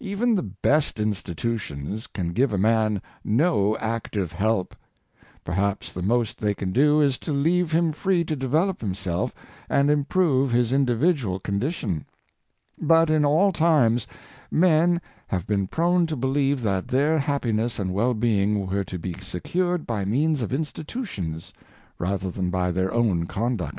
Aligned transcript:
Even 0.00 0.34
the 0.36 0.42
best 0.42 0.98
institutions 0.98 2.06
can 2.06 2.30
give 2.32 2.50
a 2.50 2.56
man 2.56 3.02
no 3.22 3.76
active 3.76 4.32
help. 4.32 4.74
Perhaps 5.44 5.92
the 5.92 6.00
most 6.00 6.38
they 6.40 6.54
can 6.54 6.72
do 6.72 6.98
is 7.02 7.18
to 7.18 7.30
leave 7.30 7.72
him 7.72 7.92
free 7.92 8.24
to 8.24 8.34
develop 8.34 8.80
himself 8.80 9.34
and 9.68 9.90
improve 9.90 10.50
his 10.50 10.72
individual 10.72 11.38
condition. 11.38 12.06
But, 12.80 13.10
in 13.10 13.22
all 13.22 13.52
times, 13.52 14.06
men 14.50 14.98
have 15.26 15.46
been 15.46 15.66
prone 15.66 16.06
to 16.06 16.16
believe 16.16 16.62
that 16.62 16.88
their 16.88 17.18
happiness 17.18 17.78
and 17.78 17.92
well 17.92 18.14
being 18.14 18.66
were 18.66 18.84
to 18.84 18.98
be 18.98 19.12
secured 19.20 19.86
by 19.86 20.06
means 20.06 20.40
of 20.40 20.54
institutions 20.54 21.52
rather 21.98 22.30
than 22.30 22.48
by 22.48 22.70
their 22.72 22.94
own 22.94 23.26
conduct. 23.26 23.74